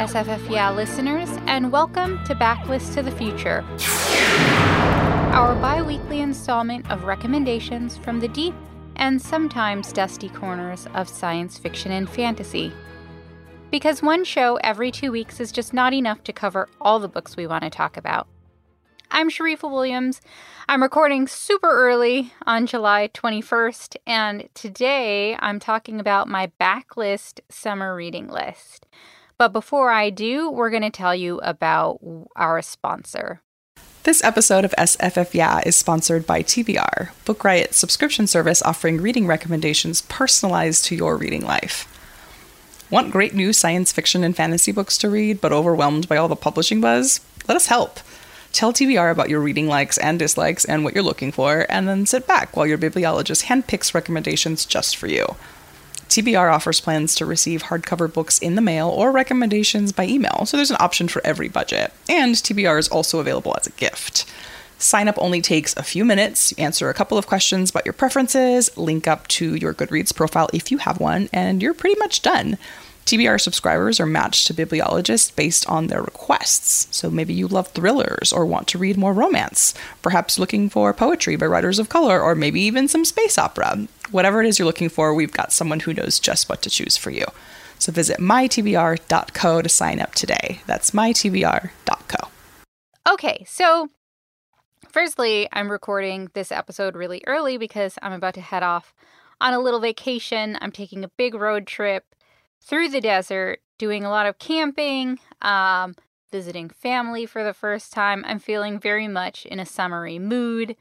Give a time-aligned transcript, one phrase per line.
[0.00, 3.62] SFF listeners, and welcome to Backlist to the Future,
[5.34, 8.54] our bi weekly installment of recommendations from the deep
[8.96, 12.72] and sometimes dusty corners of science fiction and fantasy.
[13.70, 17.36] Because one show every two weeks is just not enough to cover all the books
[17.36, 18.26] we want to talk about.
[19.10, 20.22] I'm Sharifa Williams.
[20.66, 27.94] I'm recording super early on July 21st, and today I'm talking about my backlist summer
[27.94, 28.86] reading list.
[29.40, 31.98] But before I do, we're going to tell you about
[32.36, 33.40] our sponsor.
[34.02, 39.26] This episode of SFF Yeah is sponsored by TBR, Book Riot's subscription service offering reading
[39.26, 41.88] recommendations personalized to your reading life.
[42.90, 46.36] Want great new science fiction and fantasy books to read, but overwhelmed by all the
[46.36, 47.20] publishing buzz?
[47.48, 47.98] Let us help.
[48.52, 52.04] Tell TBR about your reading likes and dislikes and what you're looking for, and then
[52.04, 55.24] sit back while your bibliologist handpicks recommendations just for you.
[56.10, 60.56] TBR offers plans to receive hardcover books in the mail or recommendations by email, so
[60.56, 61.92] there's an option for every budget.
[62.08, 64.26] And TBR is also available as a gift.
[64.76, 66.52] Sign up only takes a few minutes.
[66.58, 70.72] Answer a couple of questions about your preferences, link up to your Goodreads profile if
[70.72, 72.58] you have one, and you're pretty much done.
[73.06, 76.86] TBR subscribers are matched to bibliologists based on their requests.
[76.96, 81.36] So maybe you love thrillers or want to read more romance, perhaps looking for poetry
[81.36, 83.88] by writers of color, or maybe even some space opera.
[84.10, 86.96] Whatever it is you're looking for, we've got someone who knows just what to choose
[86.96, 87.26] for you.
[87.78, 90.60] So visit mytbr.co to sign up today.
[90.66, 92.28] That's mytbr.co.
[93.10, 93.88] Okay, so
[94.88, 98.94] firstly, I'm recording this episode really early because I'm about to head off
[99.40, 100.58] on a little vacation.
[100.60, 102.04] I'm taking a big road trip
[102.60, 105.94] through the desert, doing a lot of camping, um,
[106.30, 108.24] visiting family for the first time.
[108.26, 110.76] I'm feeling very much in a summery mood,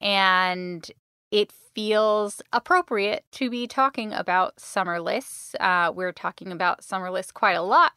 [0.00, 0.90] and
[1.30, 5.54] it feels appropriate to be talking about summer lists.
[5.60, 7.92] Uh, we're talking about summer lists quite a lot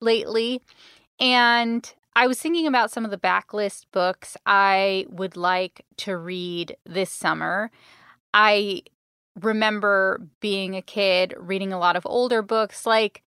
[0.00, 0.62] lately,
[1.18, 6.76] and I was thinking about some of the backlist books I would like to read
[6.84, 7.70] this summer.
[8.32, 8.82] I
[9.40, 13.22] remember being a kid reading a lot of older books like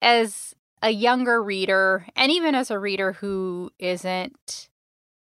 [0.00, 4.68] as a younger reader and even as a reader who isn't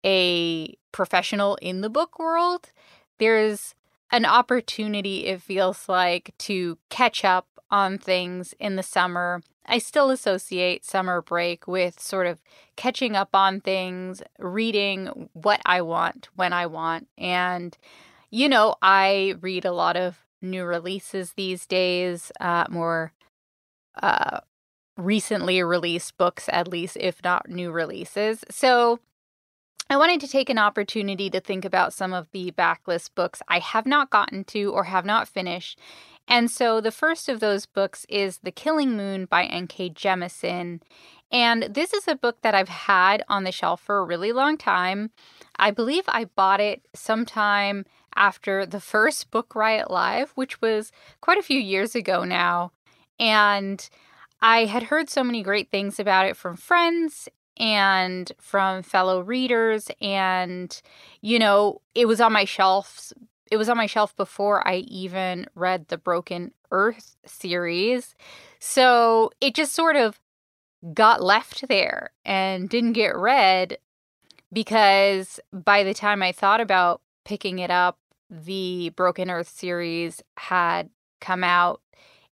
[0.05, 2.73] a professional in the book world
[3.19, 3.75] there's
[4.11, 9.43] an opportunity it feels like to catch up on things in the summer.
[9.67, 12.39] I still associate summer break with sort of
[12.77, 17.77] catching up on things, reading what I want when I want, and
[18.31, 23.12] you know, I read a lot of new releases these days, uh, more
[24.00, 24.41] uh,
[24.97, 28.44] recently released books, at least, if not new releases.
[28.50, 29.00] So
[29.91, 33.59] I wanted to take an opportunity to think about some of the backlist books I
[33.59, 35.78] have not gotten to or have not finished.
[36.27, 39.91] And so the first of those books is The Killing Moon by N.K.
[39.91, 40.83] Jemisin.
[41.33, 44.59] And this is a book that I've had on the shelf for a really long
[44.59, 45.10] time.
[45.59, 51.39] I believe I bought it sometime after the first Book Riot Live, which was quite
[51.39, 52.73] a few years ago now.
[53.19, 53.89] And
[54.41, 59.91] I had heard so many great things about it from friends and from fellow readers.
[60.01, 60.81] And,
[61.21, 63.13] you know, it was on my shelves.
[63.51, 68.15] It was on my shelf before I even read the Broken Earth series.
[68.61, 70.21] So it just sort of
[70.95, 73.79] got left there and didn't get read
[74.53, 77.99] because by the time I thought about picking it up,
[78.31, 80.89] the Broken Earth series had
[81.21, 81.83] come out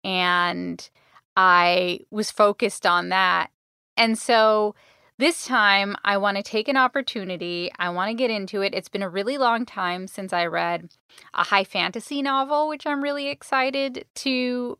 [0.03, 0.89] and
[1.37, 3.51] I was focused on that.
[3.95, 4.73] And so
[5.19, 7.69] this time I want to take an opportunity.
[7.77, 8.73] I want to get into it.
[8.73, 10.89] It's been a really long time since I read
[11.35, 14.79] a high fantasy novel, which I'm really excited to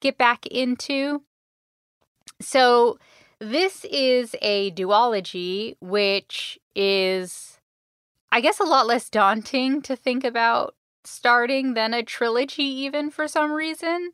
[0.00, 1.24] get back into.
[2.40, 2.98] So
[3.38, 7.51] this is a duology, which is,
[8.32, 10.74] I guess, a lot less daunting to think about
[11.04, 14.12] starting than a trilogy, even for some reason.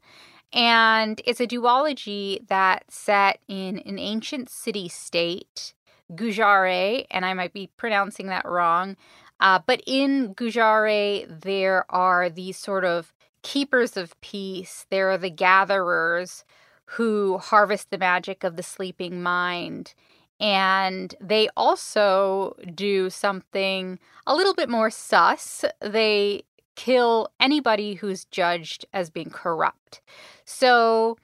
[0.52, 5.72] And it's a duology that's set in an ancient city state,
[6.12, 8.96] Gujaareh, and I might be pronouncing that wrong.
[9.38, 13.12] Uh, but in Gujaareh, there are these sort of
[13.42, 16.44] keepers of peace, there are the gatherers
[16.92, 19.94] who harvest the magic of the sleeping mind.
[20.40, 25.64] And they also do something a little bit more sus.
[25.80, 26.44] They
[26.76, 30.00] kill anybody who's judged as being corrupt.
[30.44, 31.18] So,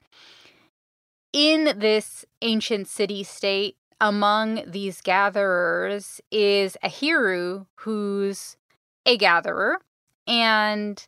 [1.31, 8.57] in this ancient city state, among these gatherers is Ehiru, who's
[9.05, 9.79] a gatherer.
[10.27, 11.05] And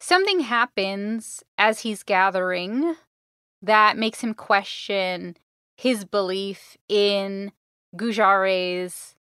[0.00, 2.96] something happens as he's gathering
[3.62, 5.36] that makes him question
[5.78, 7.52] his belief in
[7.96, 9.14] Gujaareh's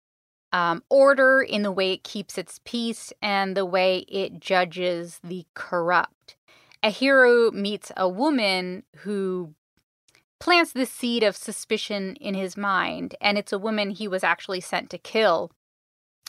[0.53, 5.45] um, order, in the way it keeps its peace, and the way it judges the
[5.55, 6.37] corrupt.
[6.83, 9.55] Ehiru meets a woman who
[10.39, 14.61] plants the seed of suspicion in his mind, and it's a woman he was actually
[14.61, 15.51] sent to kill.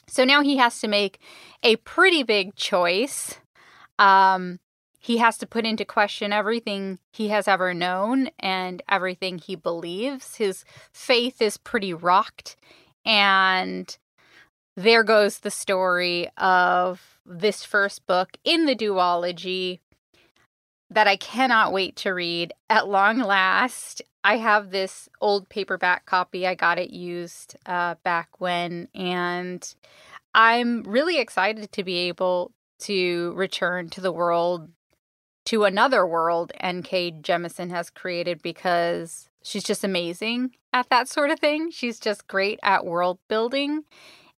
[0.08, 1.20] So now he has to make
[1.62, 3.36] a pretty big choice.
[4.00, 4.60] Um,
[5.06, 10.38] he has to put into question everything he has ever known and everything he believes.
[10.38, 12.56] His faith is pretty rocked.
[13.06, 13.96] And
[14.76, 19.80] there goes the story of this first book in the duology
[20.90, 24.02] that I cannot wait to read at long last.
[24.24, 26.48] I have this old paperback copy.
[26.48, 29.72] I got it used uh, back when, and
[30.34, 34.70] I'm really excited to be able to return to the world,
[35.46, 37.12] to another world N.K.
[37.22, 41.72] Jemisin has created because she's just amazing at that sort of thing.
[41.72, 43.84] She's just great at world building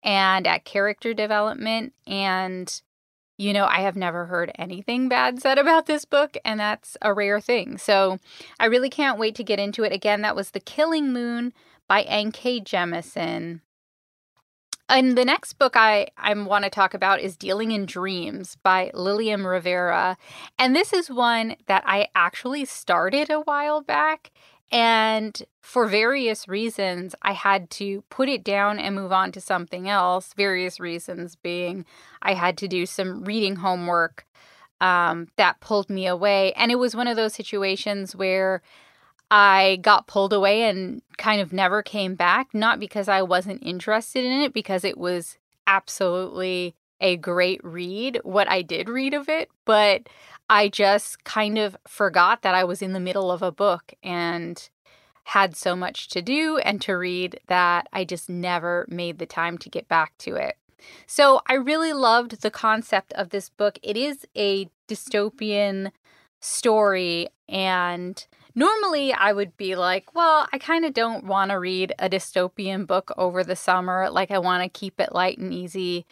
[0.03, 1.93] and at character development.
[2.05, 2.81] And
[3.37, 7.13] you know, I have never heard anything bad said about this book, and that's a
[7.13, 7.77] rare thing.
[7.77, 8.17] So
[8.59, 9.93] I really can't wait to get into it.
[9.93, 11.53] Again, that was The Killing Moon
[11.87, 12.61] by N.K.
[12.61, 13.61] Jemisin.
[14.89, 18.89] And the next book I, I want to talk about is Dealing in Dreams by
[18.93, 20.17] Lilliam Rivera.
[20.57, 24.31] And this is one that I actually started a while back
[24.71, 29.87] and for various reasons, I had to put it down and move on to something
[29.87, 30.33] else.
[30.35, 31.85] Various reasons being
[32.21, 34.25] I had to do some reading homework
[34.81, 36.51] um, that pulled me away.
[36.53, 38.61] And it was one of those situations where
[39.29, 44.23] I got pulled away and kind of never came back, not because I wasn't interested
[44.23, 49.49] in it, because it was absolutely a great read, what I did read of it,
[49.65, 50.07] but
[50.49, 54.69] I just kind of forgot that I was in the middle of a book and
[55.25, 59.57] had so much to do and to read that I just never made the time
[59.57, 60.55] to get back to it.
[61.05, 63.77] So I really loved the concept of this book.
[63.83, 65.91] It is a dystopian
[66.39, 68.25] story and
[68.57, 72.87] normally I would be like, well, I kind of don't want to read a dystopian
[72.87, 74.09] book over the summer.
[74.09, 76.05] Like I want to keep it light and easy.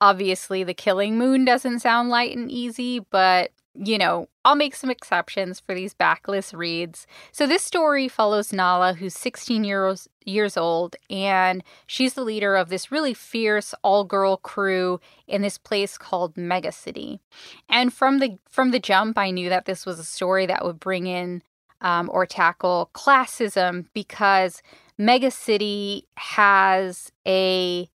[0.00, 4.90] Obviously, The Killing Moon doesn't sound light and easy, but you know, I'll make some
[4.90, 7.06] exceptions for these backlist reads.
[7.30, 12.68] So this story follows Nala, who's 16 years years old, and she's the leader of
[12.68, 17.20] this really fierce all-girl crew in this place called Mega City.
[17.68, 20.80] And from the from the jump, I knew that this was a story that would
[20.80, 21.42] bring in
[21.80, 24.62] um, or tackle classism because
[24.98, 27.88] Mega City has a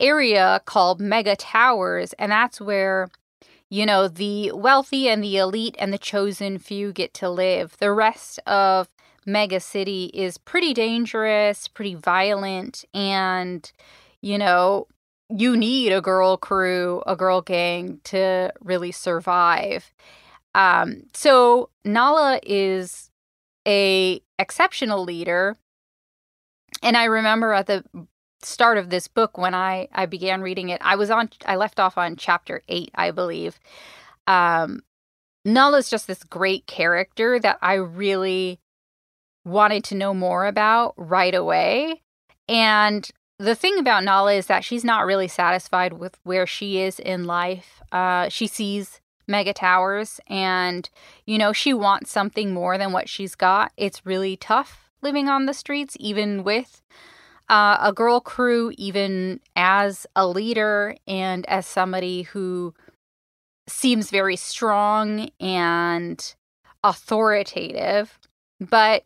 [0.00, 3.08] area called Mega Towers, and that's where
[3.68, 7.76] you know, the wealthy and the elite and the chosen few get to live.
[7.78, 8.88] The rest of
[9.24, 13.70] Mega City is pretty dangerous, pretty violent, and,
[14.22, 14.86] you know,
[15.28, 19.92] you need a girl crew, a girl gang to really survive.
[20.54, 23.10] Um, so Nala is
[23.66, 25.56] a exceptional leader.
[26.82, 27.84] And I remember at the
[28.42, 30.80] start of this book when I I began reading it.
[30.84, 33.58] I was on I left off on chapter 8, I believe.
[34.26, 34.82] Um
[35.44, 38.58] Null is just this great character that I really
[39.44, 42.02] wanted to know more about right away.
[42.48, 43.08] And
[43.38, 47.24] the thing about Nala is that she's not really satisfied with where she is in
[47.24, 47.80] life.
[47.92, 50.88] Uh, she sees mega towers and,
[51.24, 53.72] you know, she wants something more than what she's got.
[53.76, 56.82] It's really tough living on the streets, even with
[57.48, 62.74] uh, a girl crew, even as a leader and as somebody who
[63.68, 66.34] seems very strong and
[66.82, 68.18] authoritative,
[68.60, 69.04] but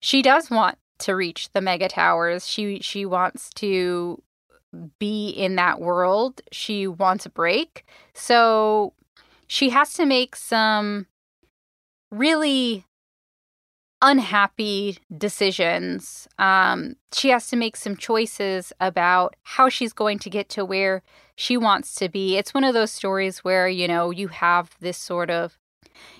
[0.00, 2.46] she does want to reach the mega towers.
[2.46, 4.22] She she wants to
[4.98, 6.42] be in that world.
[6.52, 7.84] She wants a break.
[8.14, 8.92] So
[9.48, 11.06] she has to make some
[12.10, 12.84] really
[14.00, 16.28] unhappy decisions.
[16.38, 21.02] Um, she has to make some choices about how she's going to get to where
[21.34, 22.36] she wants to be.
[22.36, 25.58] It's one of those stories where, you know, you have this sort of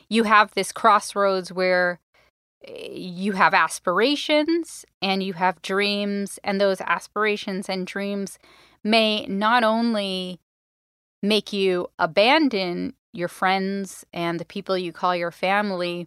[0.09, 2.01] you have this crossroads where
[2.67, 8.39] eh, you have aspirations and you have dreams, and those aspirations and dreams
[8.83, 10.41] may not only
[11.23, 16.07] make you abandon your friends and the people you call your family,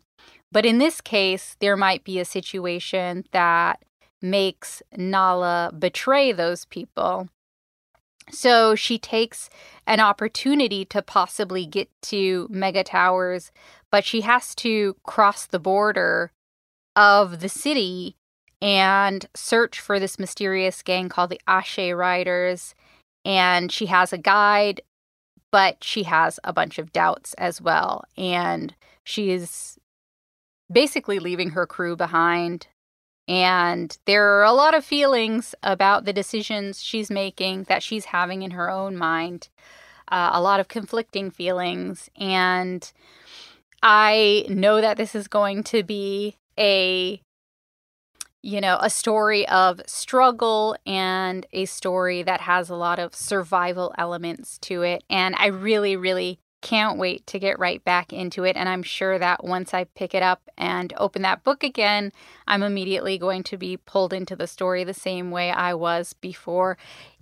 [0.51, 3.83] but in this case, there might be a situation that
[4.21, 7.29] makes Nala betray those people.
[8.29, 9.49] So she takes
[9.87, 13.51] an opportunity to possibly get to Mega Towers,
[13.91, 16.31] but she has to cross the border
[16.95, 18.15] of the city
[18.61, 22.75] and search for this mysterious gang called the Ashe Riders.
[23.25, 24.81] And she has a guide,
[25.51, 28.03] but she has a bunch of doubts as well.
[28.17, 29.77] And she is
[30.71, 32.67] basically leaving her crew behind.
[33.27, 38.41] And there are a lot of feelings about the decisions she's making that she's having
[38.41, 39.49] in her own mind,
[40.07, 42.09] uh, a lot of conflicting feelings.
[42.15, 42.91] And
[43.83, 47.21] I know that this is going to be a
[48.43, 53.93] you know, a story of struggle and a story that has a lot of survival
[53.97, 55.03] elements to it.
[55.09, 58.55] And I really, really can't wait to get right back into it.
[58.55, 62.11] And I'm sure that once I pick it up and open that book again,
[62.47, 66.77] I'm immediately going to be pulled into the story the same way I was before,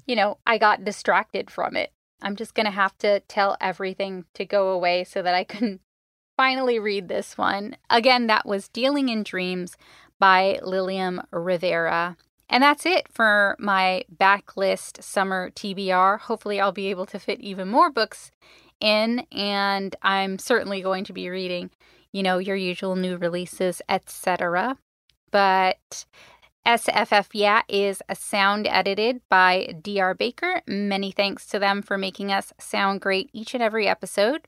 [0.05, 1.91] you know, I got distracted from it.
[2.21, 5.79] I'm just going to have to tell everything to go away so that I can
[6.38, 7.77] finally read this one.
[7.89, 9.77] Again, that was Dealing in Dreams
[10.19, 12.17] by Lilliam Rivera.
[12.49, 16.19] And that's it for my backlist summer TBR.
[16.21, 18.31] Hopefully, I'll be able to fit even more books
[18.79, 21.69] in, and I'm certainly going to be reading,
[22.11, 24.77] you know, your usual new releases, etc.
[25.31, 26.05] But
[26.65, 30.61] SFF Yeah is a sound edited by DR Baker.
[30.67, 34.47] Many thanks to them for making us sound great each and every episode.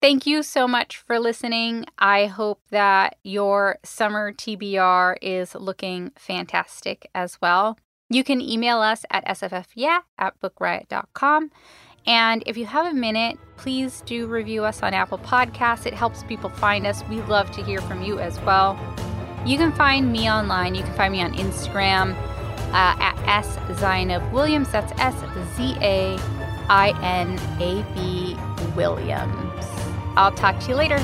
[0.00, 1.84] Thank you so much for listening.
[1.98, 7.78] I hope that your summer TBR is looking fantastic as well.
[8.08, 11.50] You can email us at sffyeah at bookriot.com.
[12.06, 15.84] And if you have a minute, please do review us on Apple Podcasts.
[15.84, 17.04] It helps people find us.
[17.10, 18.78] We love to hear from you as well.
[19.44, 20.74] You can find me online.
[20.74, 22.14] You can find me on Instagram
[22.72, 24.70] uh, at S Zainab Williams.
[24.70, 25.14] That's S
[25.56, 26.18] Z A
[26.68, 28.36] I N A B
[28.80, 29.66] Williams.
[30.16, 30.96] I'll talk to you later.